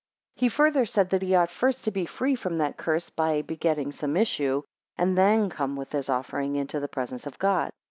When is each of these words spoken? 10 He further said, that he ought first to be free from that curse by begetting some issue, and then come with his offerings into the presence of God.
10 0.37 0.45
He 0.45 0.49
further 0.49 0.83
said, 0.83 1.11
that 1.11 1.21
he 1.21 1.35
ought 1.35 1.51
first 1.51 1.83
to 1.85 1.91
be 1.91 2.07
free 2.07 2.33
from 2.33 2.57
that 2.57 2.75
curse 2.75 3.11
by 3.11 3.43
begetting 3.43 3.91
some 3.91 4.17
issue, 4.17 4.63
and 4.97 5.15
then 5.15 5.47
come 5.47 5.75
with 5.75 5.91
his 5.91 6.09
offerings 6.09 6.57
into 6.57 6.79
the 6.79 6.87
presence 6.87 7.27
of 7.27 7.37
God. 7.37 7.69